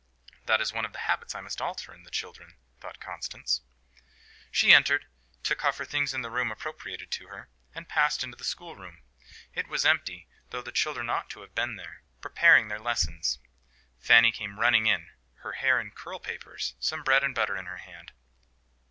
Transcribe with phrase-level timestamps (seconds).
[0.47, 3.61] "That is one of the habits I must alter in the children," thought Constance.
[4.49, 5.05] She entered,
[5.43, 9.03] took off her things in the room appropriated to her, and passed into the schoolroom.
[9.53, 13.37] It was empty, though the children ought to have been there, preparing their lessons.
[13.99, 15.11] Fanny came running in,
[15.43, 18.11] her hair in curl papers, some bread and butter in her hand.